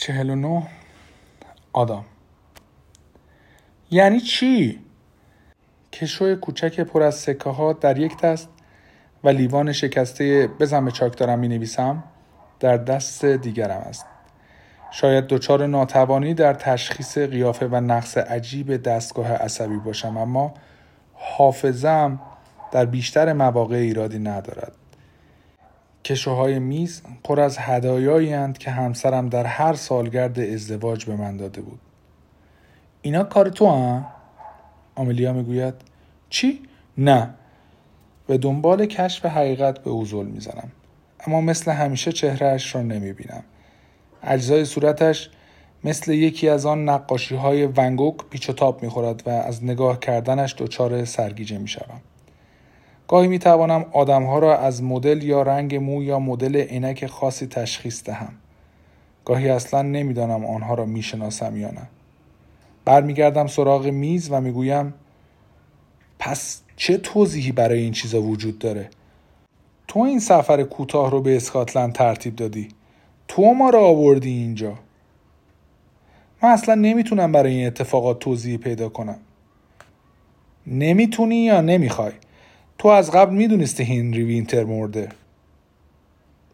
[0.00, 0.62] 49
[1.72, 2.04] آدام
[3.90, 4.80] یعنی چی؟
[5.92, 8.48] کشوی کوچک پر از سکه ها در یک دست
[9.24, 12.04] و لیوان شکسته بزن به چاک دارم می نویسم
[12.60, 14.06] در دست دیگرم است.
[14.90, 20.54] شاید دچار ناتوانی در تشخیص قیافه و نقص عجیب دستگاه عصبی باشم اما
[21.14, 22.20] حافظم
[22.72, 24.72] در بیشتر مواقع ایرادی ندارد.
[26.10, 31.80] کشوهای میز پر از هدایایی که همسرم در هر سالگرد ازدواج به من داده بود.
[33.02, 34.06] اینا کار تو هم؟
[34.94, 35.74] آملیا می‌گوید
[36.30, 36.62] چی؟
[36.98, 37.34] نه.
[38.26, 40.72] به دنبال کشف حقیقت به اوزول می‌زنم.
[41.26, 43.42] اما مثل همیشه چهرهش را نمی‌بینم.
[44.22, 45.30] اجزای صورتش
[45.84, 50.54] مثل یکی از آن نقاشی های ونگوک پیچ و تاب می‌خورد و از نگاه کردنش
[50.58, 52.00] دچار سرگیجه می‌شوم.
[53.10, 57.46] گاهی می توانم آدم ها را از مدل یا رنگ مو یا مدل عینک خاصی
[57.46, 58.32] تشخیص دهم.
[59.24, 61.88] گاهی اصلا نمی‌دانم آنها را می‌شناسم یا نه.
[62.84, 64.94] برمیگردم سراغ میز و می‌گویم
[66.18, 68.90] پس چه توضیحی برای این چیزا وجود داره؟
[69.88, 72.68] تو این سفر کوتاه رو به اسکاتلند ترتیب دادی.
[73.28, 74.74] تو ما را آوردی اینجا.
[76.42, 79.18] من اصلا نمی‌تونم برای این اتفاقات توضیحی پیدا کنم.
[80.66, 82.12] نمی‌تونی یا نمی‌خوای؟
[82.80, 85.08] تو از قبل می‌دونستی هنری وینتر مرده.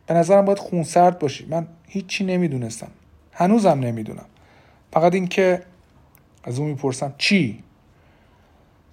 [0.06, 1.46] به نظرم باید خونسرد باشی.
[1.46, 2.90] من هیچی نمی‌دونستم.
[3.32, 4.24] هنوزم نمی‌دونم.
[4.92, 5.62] فقط اینکه
[6.44, 7.62] از اون می‌پرسم چی؟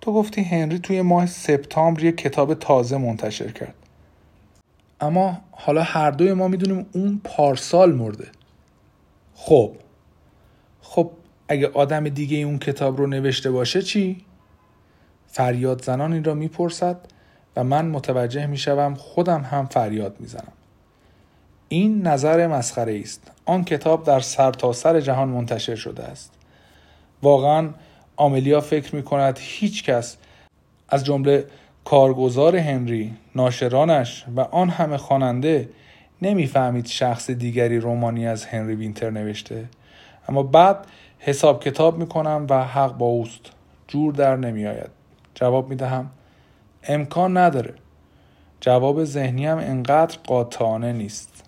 [0.02, 3.76] تو گفتی هنری توی ماه سپتامبر یه کتاب تازه منتشر کرد.
[5.02, 8.28] اما حالا هر دوی ما می‌دونیم اون پارسال مرده.
[9.36, 9.76] خب.
[10.82, 11.12] خب
[11.48, 14.26] اگه آدم دیگه اون کتاب رو نوشته باشه چی؟
[15.28, 17.13] فریاد زنان این را می‌پرسد.
[17.56, 20.54] و من متوجه می شوم خودم هم فریاد می زنم.
[21.70, 23.32] این نظر مسخره است.
[23.46, 26.32] آن کتاب در سرتاسر سر جهان منتشر شده است.
[27.24, 27.70] واقعا
[28.16, 30.18] آملیا فکر می کند هیچ کس
[30.90, 31.46] از جمله
[31.86, 35.70] کارگزار هنری، ناشرانش و آن همه خواننده
[36.22, 39.66] نمی‌فهمید شخص دیگری رومانی از هنری وینتر نوشته
[40.30, 40.88] اما بعد
[41.20, 43.52] حساب کتاب می کنم و حق با اوست
[43.88, 44.90] جور در نمی آید
[45.36, 46.10] جواب می دهم
[46.88, 47.74] امکان نداره.
[48.62, 51.44] جواب ذهنی هم انقدر قاطعانه نیست.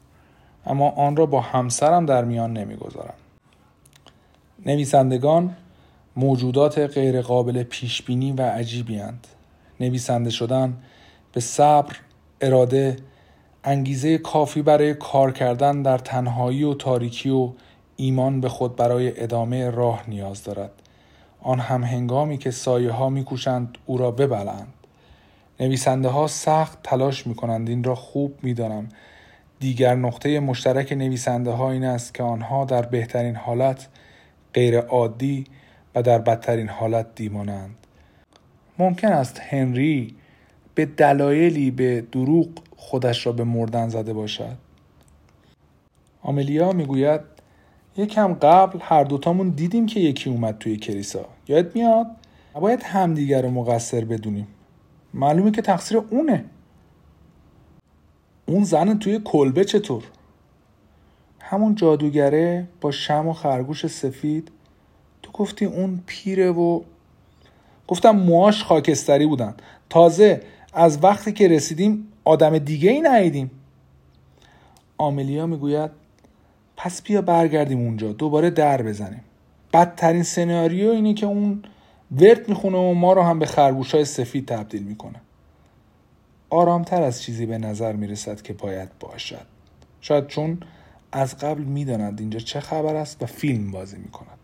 [0.65, 3.13] اما آن را با همسرم در میان نمی‌گذارم.
[4.65, 5.55] نویسندگان
[6.15, 9.27] موجودات غیرقابل پیشبینی و عجیبی هند.
[9.79, 10.77] نویسنده شدن
[11.31, 11.95] به صبر،
[12.41, 12.97] اراده،
[13.63, 17.49] انگیزه کافی برای کار کردن در تنهایی و تاریکی و
[17.95, 20.71] ایمان به خود برای ادامه راه نیاز دارد.
[21.41, 24.73] آن هم هنگامی که سایه ها میکوشند او را ببلند.
[25.59, 28.89] نویسنده ها سخت تلاش می کنند این را خوب می دانم.
[29.59, 33.87] دیگر نقطه مشترک نویسنده ها این است که آنها در بهترین حالت
[34.53, 35.43] غیر عادی
[35.95, 37.75] و در بدترین حالت دیمانند.
[38.79, 40.15] ممکن است هنری
[40.75, 44.57] به دلایلی به دروغ خودش را به مردن زده باشد.
[46.21, 47.21] آملیا می‌گوید
[47.97, 51.25] یکم قبل هر دوتامون دیدیم که یکی اومد توی کلیسا.
[51.47, 52.07] یاد میاد؟
[52.55, 54.47] نباید همدیگر رو مقصر بدونیم.
[55.15, 56.45] معلومه که تقصیر اونه.
[58.45, 60.03] اون زن توی کلبه چطور؟
[61.39, 64.51] همون جادوگره با شم و خرگوش سفید.
[65.23, 66.81] تو گفتی اون پیره و
[67.87, 69.55] گفتم موهاش خاکستری بودن.
[69.89, 70.41] تازه
[70.73, 73.51] از وقتی که رسیدیم آدم دیگه ای ندیدیم.
[74.97, 75.91] آملیا می‌گوید
[76.77, 79.21] پس بیا برگردیم اونجا دوباره در بزنیم.
[79.73, 81.63] بدترین سناریو اینه که اون
[82.11, 85.21] ورد می‌خونه و ما رو هم به خرگوش های سفید تبدیل می‌کنه.
[86.49, 89.45] آرامتر از چیزی به نظر می‌رسد که باید باشد.
[90.01, 90.59] شاید چون
[91.11, 94.37] از قبل می‌داند اینجا چه خبر است و فیلم بازی می‌کند.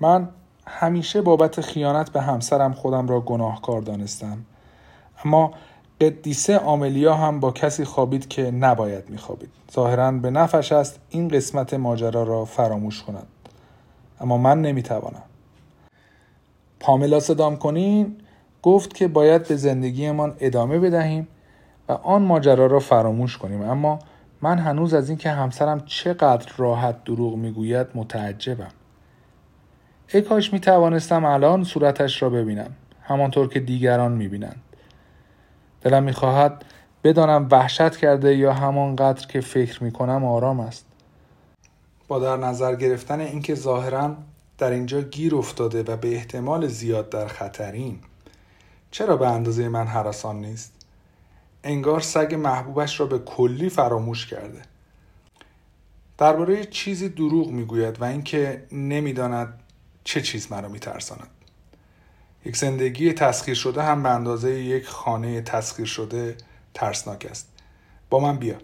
[0.00, 0.28] من
[0.66, 4.44] همیشه بابت خیانت به همسرم خودم را گناهکار دانستم
[5.24, 5.54] اما
[6.00, 9.50] قدیسه آملیا هم با کسی خوابید که نباید میخوابید.
[9.72, 13.26] ظاهرا به نفش است این قسمت ماجرا را فراموش کند.
[14.20, 15.22] اما من نمی‌توانم.
[16.82, 18.16] پاملا صدام کنین
[18.62, 21.28] گفت که باید به زندگیمان ادامه بدهیم
[21.88, 23.62] و آن ماجرا را فراموش کنیم.
[23.62, 23.98] اما
[24.40, 28.70] من هنوز از اینکه همسرم چقدر راحت دروغ می‌گوید متعجبم.
[30.14, 32.70] ای کاش می توانستم الان صورتش را ببینم
[33.02, 34.62] همانطور که دیگران می بینند
[35.80, 36.64] دلم می خواهد
[37.04, 40.86] بدانم وحشت کرده یا همانقدر که فکر می کنم آرام است.
[42.08, 44.16] با در نظر گرفتن اینکه ظاهرا
[44.62, 47.98] در اینجا گیر افتاده و به احتمال زیاد در خطرین.
[48.90, 50.72] چرا به اندازه من حراسان نیست؟
[51.64, 54.62] انگار سگ محبوبش را به کلی فراموش کرده.
[56.18, 59.60] درباره چیزی دروغ می‌گوید و اینکه نمی‌داند
[60.04, 61.30] چه چیز مرا میترساند.
[62.44, 66.36] یک زندگی تسخیر شده هم به اندازه یک خانه تسخیر شده
[66.74, 67.48] ترسناک است.
[68.10, 68.56] با من بیا.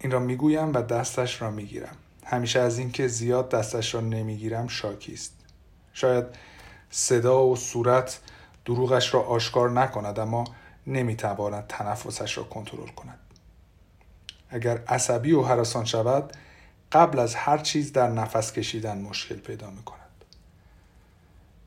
[0.00, 1.96] این را می‌گویم و دستش را می‌گیرم.
[2.24, 5.32] همیشه از اینکه زیاد دستش را نمی‌گیرم شاکی است
[5.92, 6.24] شاید
[6.90, 8.20] صدا و صورت
[8.64, 10.44] دروغش را آشکار نکند اما
[10.86, 13.18] نمی‌تواند تنفسش را کنترل کند
[14.50, 16.32] اگر عصبی و حراسان شود
[16.92, 19.98] قبل از هر چیز در نفس کشیدن مشکل پیدا می کند.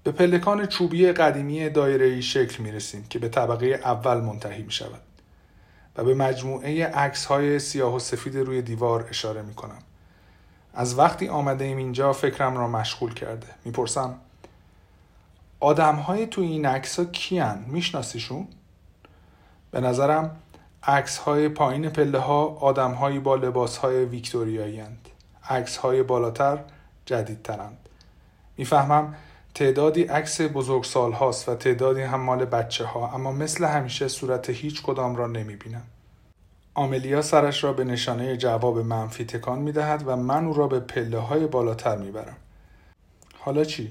[0.04, 5.02] به پلکان چوبی قدیمی دایره شکل می رسیم که به طبقه اول منتهی می شود
[5.96, 9.80] و به مجموعه عکس های سیاه و سفید روی دیوار اشاره می کنم.
[10.76, 13.48] از وقتی آمده ایم اینجا فکرم را مشغول کرده.
[13.66, 14.16] می‌پرسم
[15.60, 18.48] آدم های تو این عکس ها کیان؟ میشناسیشون؟
[19.72, 20.36] به نظرم
[20.84, 24.84] عکس های پایین پله ها آدم هایی با لباس های ویکتوریایی
[25.50, 26.60] عکس های بالاتر
[27.06, 27.78] جدیدترند
[28.58, 29.16] می‌فهمم
[29.54, 34.84] تعدادی عکس بزرگسال هاست و تعدادی هم مال بچه ها اما مثل همیشه صورت هیچ
[34.84, 35.84] کدام را نمی بینم.
[36.78, 40.80] آملیا سرش را به نشانه جواب منفی تکان می دهد و من او را به
[40.80, 42.38] پله های بالاتر می برم.
[43.40, 43.90] حالا چی؟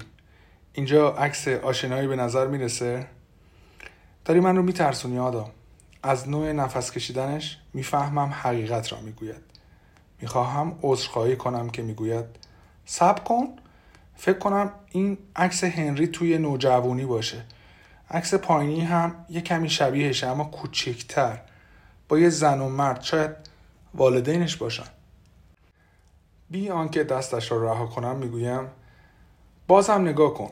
[0.73, 3.07] اینجا عکس آشنایی به نظر می‌رسه؟
[4.25, 5.45] داری من رو میترسونی آدم
[6.03, 9.43] از نوع نفس کشیدنش می‌فهمم حقیقت را می‌گوید
[10.21, 12.25] می‌خواهم عذرخواهی کنم که می‌گوید
[12.85, 13.47] صبر کن
[14.15, 17.43] فکر کنم این عکس هنری توی نوجوانی باشه
[18.11, 21.39] عکس پایینی هم یه کمی شبیهشه اما کوچکتر
[22.09, 23.31] با یه زن و مرد شاید
[23.93, 24.87] والدینش باشن.
[26.49, 28.67] بی آنکه دستش را رها کنم می‌گویم
[29.67, 30.51] بازم نگاه کن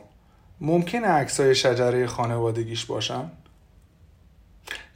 [0.60, 3.30] ممکنه عکسای شجره خانوادگیش باشن؟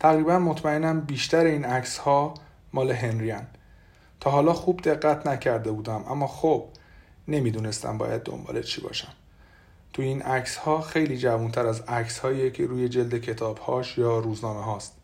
[0.01, 2.35] تقریبا مطمئنم بیشتر این عکس ها
[2.73, 3.47] مال هنریان
[4.21, 6.65] تا حالا خوب دقت نکرده بودم اما خب
[7.29, 9.13] نمی‌دونستم باید دنبال چی باشم.
[9.93, 14.19] تو این عکس ها خیلی جوانتر از عکس هایی که روی جلد کتاب هاش یا
[14.19, 14.98] روزنامه هاست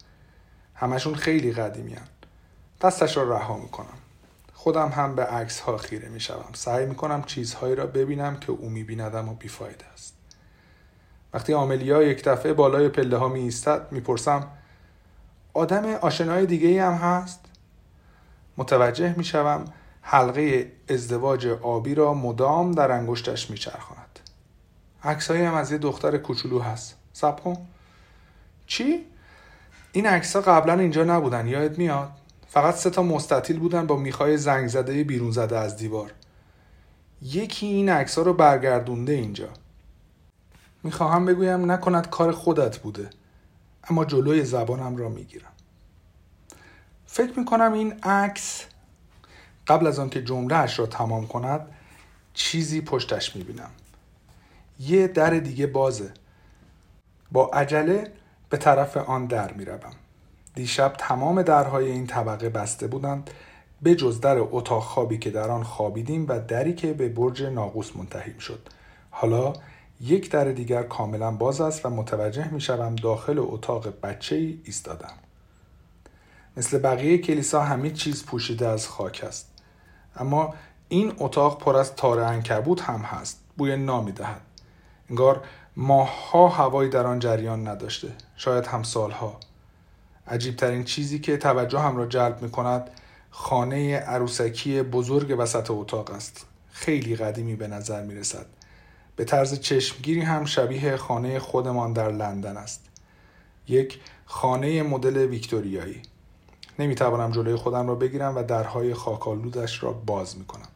[0.75, 2.09] همشون خیلی قدیمی هن.
[2.81, 3.99] دستش را رها می‌کنم
[4.55, 9.29] خودم هم به عکس ها خیره می‌شوم سعی می‌کنم چیزهایی را ببینم که او میبیندم
[9.29, 10.15] و بیفایده است
[11.35, 13.55] وقتی آملیا یک دفعه بالای پله ها می
[13.91, 14.49] می‌پرسم
[15.55, 17.41] آدم آشنای دیگه هم هست
[18.56, 19.65] متوجه می شوم
[20.03, 24.20] حلقه ازدواج آبی را مدام در انگشتش می چرخاند.
[25.05, 26.97] عکسایی هم از یه دختر کوچولو هست.
[27.12, 27.67] سب کن.
[28.67, 29.06] چی؟
[29.96, 32.11] این عکس قبلا اینجا نبودن یادت میاد؟
[32.49, 36.12] فقط سه تا مستطیل بودن با میخای زنگ زده بیرون زده از دیوار.
[37.23, 39.49] یکی این عکس رو برگردونده اینجا.
[40.82, 43.11] می‌خواهم بگویم نکند کار خودت بوده.
[43.91, 45.52] اما جلوی زبانم را می‌گیرم.
[47.06, 48.64] فکر می‌کنم این عکس
[49.67, 51.69] قبل از آنکه جملهاش را تمام کند
[52.35, 53.70] چیزی پشتش می‌بینم
[54.81, 56.14] یه در دیگه بازه
[57.32, 58.12] با عجله
[58.55, 59.93] به طرف آن در می‌روم.
[60.55, 63.31] دیشب تمام درهای این طبقه بسته بودند
[63.83, 67.97] به جز در اتاق خوابی که در آن خوابیدیم و دری که به برج ناقوس
[67.97, 68.69] منتهی شد.
[69.11, 69.53] حالا
[70.01, 75.15] یک در دیگر کاملا باز است و متوجه می شوم داخل اتاق بچه ای ایستادم.
[76.56, 79.51] مثل بقیه کلیسا همه چیز پوشیده از خاک است.
[80.17, 80.55] اما
[80.89, 84.41] این اتاق پر از تار انکبوت هم هست بوی نامی دهد.
[85.11, 85.44] انگار
[85.77, 88.08] ماهها هوایی در آن جریان نداشته.
[88.37, 89.41] شاید هم سالها.
[90.27, 92.91] عجیب ترین چیزی که توجه هم را جلب می کند
[93.31, 96.46] خانه عروسکی بزرگ وسط اتاق است.
[96.70, 98.46] خیلی قدیمی به نظر می رسد
[99.17, 102.84] به طرز چشمگیری هم شبیه خانه خودمان در لندن است.
[103.69, 106.03] یک خانه مدل ویکتوریایی.
[106.79, 110.69] نمی‌توانم جلوی خودم را بگیرم و درهای خاکالودش را باز می‌کنم.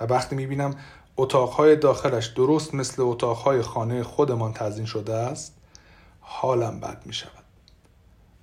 [0.00, 0.74] و وقتی می‌بینم
[1.16, 5.54] اتاقهای داخلش درست مثل اتاقهای خانه خودمان تزین شده است
[6.20, 7.44] حالم بد می شود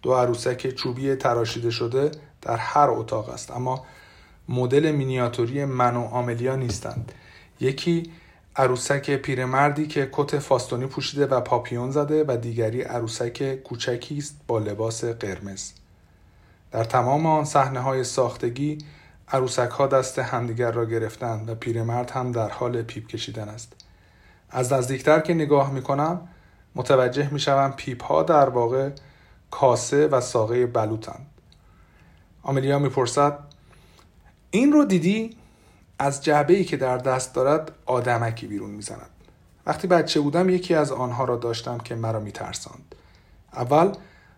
[0.02, 2.12] دو عروسک چوبی تراشیده شده
[2.42, 3.86] در هر اتاق است اما
[4.50, 7.12] مدل مینیاتوری من و آملیا نیستند.
[7.60, 8.12] یکی
[8.56, 14.60] عروسک پیرمردی که کت فاستونی پوشیده و پاپیون زده و دیگری عروسک کوچکی است با
[14.60, 15.72] لباس قرمز.
[16.72, 18.78] در تمام آن صحنه های ساختگی
[19.34, 23.74] عروسک ها دست همدیگر را گرفتند و پیرمرد هم در حال پیپ کشیدن است.
[24.50, 26.28] از نزدیکتر که نگاه می کنم
[26.76, 28.90] متوجه می شوم پیپ ها در واقع
[29.52, 31.28] کاسه و ساقه بلوتند
[32.44, 33.40] آملیا می‌پرسد
[34.52, 35.38] این رو دیدی؟
[36.00, 39.10] از جعبه ای که در دست دارد آدمکی بیرون می‌زند.
[39.66, 42.96] وقتی بچه بودم یکی از آنها را داشتم که مرا میترساند.
[43.54, 43.92] اول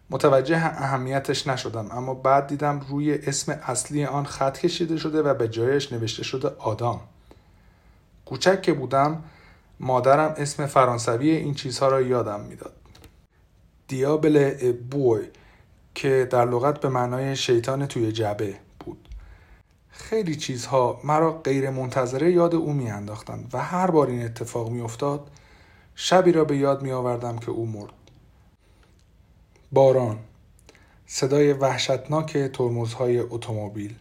[0.09, 5.47] متوجه اهمیتش نشدم اما بعد دیدم روی اسم اصلی آن خط کشیده شده و به
[5.47, 7.01] جایش نوشته شده آدام.
[8.25, 9.23] کوچک که بودم
[9.79, 12.73] مادرم اسم فرانسوی این چیزها را یادم می‌داد.
[13.87, 15.21] دیابل بوی
[15.95, 19.09] که در لغت به معنای شیطان توی جبه بود.
[19.89, 25.29] خیلی چیزها مرا غیر منتظره یاد او میانداختند و هر بار این اتفاق میافتاد
[25.95, 28.02] شبی را به یاد می آوردم که او مرد.
[29.73, 30.19] باران
[31.05, 33.95] صدای وحشتناک ترمزهای اتومبیل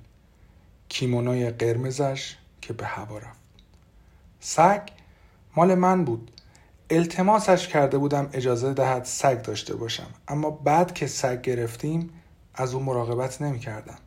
[0.88, 3.40] کیمونای قرمزش که به هوا رفت.
[4.40, 4.80] سگ
[5.56, 6.30] مال من بود.
[6.90, 12.10] التماسش کرده بودم اجازه دهد سگ داشته باشم اما بعد که سگ گرفتیم
[12.54, 13.98] از او مراقبت نمی کردم.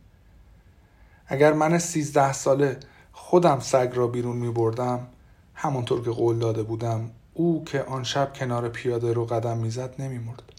[1.27, 2.77] اگر من سیزده ساله
[3.11, 5.07] خودم سگ را بیرون می بردم
[5.53, 10.54] همونطور که قول داده بودم او که آن شب کنار پیاده رو قدم می‌زد نمیمرد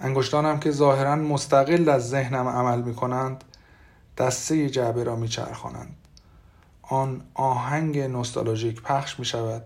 [0.00, 3.44] انگشتانم که ظاهرا مستقل از ذهنم عمل می کنند
[4.18, 5.96] دسته جعبه را میچرخانند.
[6.82, 9.62] آن آهنگ نوستالژیک پخش می شود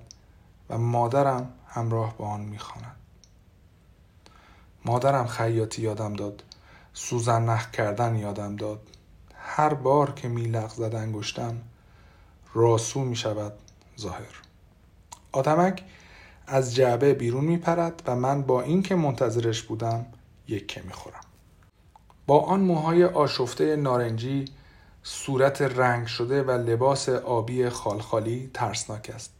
[0.70, 2.58] و مادرم همراه با آن می
[4.84, 6.42] مادرم خیاطی یادم داد
[6.92, 8.80] سوزن نخ کردن یادم داد.
[9.34, 11.56] هر بار که می لغزد انگشتم
[12.54, 13.52] راسو می شود
[14.00, 14.42] ظاهر.
[15.32, 15.82] آدمک
[16.46, 20.06] از جعبه بیرون می پرد و من با اینکه منتظرش بودم
[20.48, 21.20] یکه می خورم.
[22.26, 24.44] با آن موهای آشفته نارنجی
[25.02, 29.32] صورت رنگ شده و لباس آبی خالخالی ترسناک است.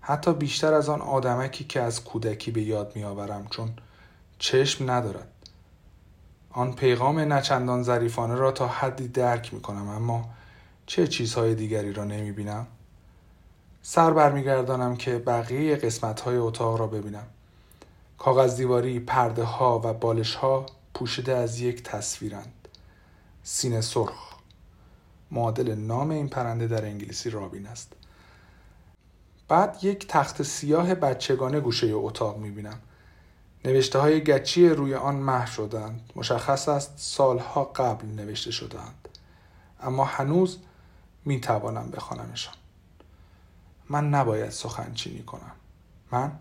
[0.00, 3.70] حتی بیشتر از آن آدمکی که از کودکی به یاد می آورم چون
[4.38, 5.28] چشم ندارد.
[6.50, 10.30] آن پیغام نچندان ظریفانه را تا حدی درک می کنم اما
[10.86, 12.66] چه چیزهای دیگری را نمی بینم؟
[13.82, 17.26] سر برمیگردانم که بقیه قسمت های اتاق را ببینم.
[18.24, 22.68] کاغذ دیواری، پرده ها و بالش ها پوشیده از یک تصویرند.
[23.42, 24.34] سینه سرخ.
[25.30, 27.92] معادل نام این پرنده در انگلیسی رابین است.
[29.48, 32.80] بعد یک تخت سیاه بچگانه گوشه اتاق می‌بینم.
[33.64, 39.08] نوشته های گچی روی آن محو شدند مشخص است سالها قبل نوشته شدند
[39.80, 40.58] اما هنوز
[41.24, 42.54] می‌توانم بخوانمشان.
[43.88, 45.52] من نباید سخنچینی کنم.
[46.12, 46.32] من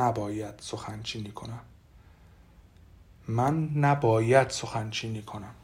[0.00, 1.60] نباید سخنچینی کنم.
[3.28, 5.54] من نباید سخنچینی کنم.